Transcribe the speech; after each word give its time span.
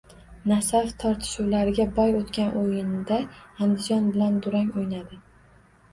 “Nasaf” 0.51 0.87
tortishuvlarga 1.03 1.85
boy 1.99 2.15
o‘tgan 2.21 2.51
o‘yinda 2.63 3.19
“Andijon” 3.67 4.09
bilan 4.17 4.41
durang 4.47 4.77
o‘ynadi 4.83 5.21